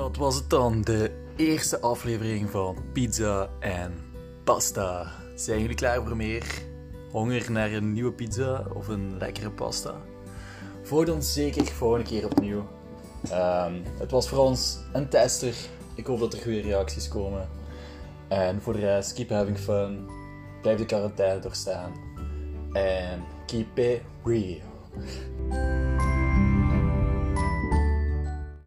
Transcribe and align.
Dat 0.00 0.16
was 0.16 0.34
het 0.34 0.50
dan, 0.50 0.82
de 0.82 1.10
eerste 1.36 1.80
aflevering 1.80 2.50
van 2.50 2.76
Pizza 2.92 3.50
en 3.58 3.94
Pasta. 4.44 5.12
Zijn 5.34 5.60
jullie 5.60 5.76
klaar 5.76 6.02
voor 6.02 6.16
meer? 6.16 6.62
Honger 7.10 7.50
naar 7.50 7.72
een 7.72 7.92
nieuwe 7.92 8.12
pizza 8.12 8.66
of 8.74 8.88
een 8.88 9.18
lekkere 9.18 9.50
pasta? 9.50 9.94
Voor 10.82 11.08
ons 11.08 11.32
zeker 11.32 11.66
volgende 11.66 12.04
keer 12.04 12.24
opnieuw. 12.24 12.68
Ehm, 13.30 13.74
het 13.98 14.10
was 14.10 14.28
voor 14.28 14.38
ons 14.38 14.78
een 14.92 15.08
tester. 15.08 15.54
Ik 15.94 16.06
hoop 16.06 16.18
dat 16.18 16.32
er 16.32 16.42
goede 16.42 16.60
reacties 16.60 17.08
komen. 17.08 17.48
En 18.28 18.62
voor 18.62 18.72
de 18.72 18.80
rest, 18.80 19.12
keep 19.12 19.28
having 19.28 19.58
fun. 19.58 20.08
Blijf 20.62 20.78
de 20.78 20.86
quarantaine 20.86 21.40
doorstaan. 21.40 21.92
En 22.72 23.24
keep 23.46 23.78
it 23.78 24.00
real. 24.24 24.60